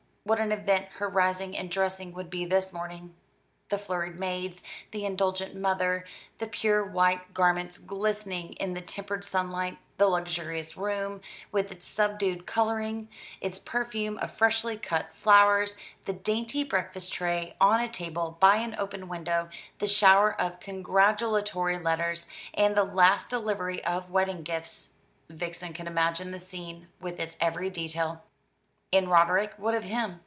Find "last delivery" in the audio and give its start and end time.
22.83-23.83